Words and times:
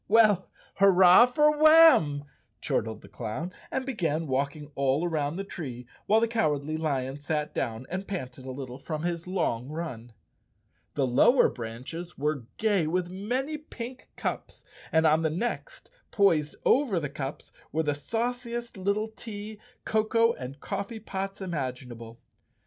"W 0.09 0.19
ell, 0.27 0.49
hurrah 0.77 1.27
for 1.27 1.59
Warn!" 1.59 2.25
chortled 2.59 3.01
the 3.03 3.07
clown, 3.07 3.53
and 3.69 3.85
began 3.85 4.25
walking 4.25 4.71
all 4.73 5.07
around 5.07 5.35
the 5.35 5.43
tree, 5.43 5.85
while 6.07 6.19
the 6.19 6.27
Cowardly 6.27 6.75
Lion 6.75 7.19
sat 7.19 7.53
down 7.53 7.85
and 7.87 8.07
panted 8.07 8.43
a 8.47 8.51
little 8.51 8.79
from 8.79 9.03
his 9.03 9.27
long 9.27 9.69
run. 9.69 10.11
The 10.95 11.05
lower 11.05 11.49
branches 11.49 12.17
were 12.17 12.47
gay 12.57 12.87
with 12.87 13.11
many 13.11 13.59
pink 13.59 14.09
cups 14.15 14.65
and 14.91 15.05
on 15.05 15.21
the 15.21 15.29
next, 15.29 15.91
poised 16.09 16.55
over 16.65 16.99
the 16.99 17.07
cups, 17.07 17.51
were 17.71 17.83
the 17.83 17.91
sauci¬ 17.93 18.57
est 18.57 18.77
little 18.83 19.09
tea, 19.09 19.59
cocoa 19.85 20.33
and 20.33 20.59
coffee 20.59 20.99
pots 20.99 21.41
imaginable. 21.41 22.19